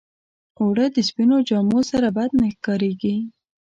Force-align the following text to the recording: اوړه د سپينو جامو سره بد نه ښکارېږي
اوړه 0.59 0.85
د 0.95 0.97
سپينو 1.09 1.37
جامو 1.49 1.79
سره 1.91 2.07
بد 2.17 2.31
نه 2.39 2.47
ښکارېږي 2.55 3.15